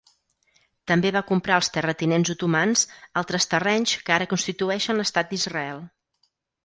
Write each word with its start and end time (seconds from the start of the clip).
També 0.91 1.09
va 1.17 1.21
comprar 1.31 1.57
als 1.57 1.69
terratinents 1.75 2.33
otomans 2.35 2.85
altres 3.23 3.47
terrenys 3.55 3.93
que 4.09 4.17
ara 4.17 4.29
constitueixen 4.33 5.01
l'Estat 5.03 5.35
d'Israel. 5.35 5.85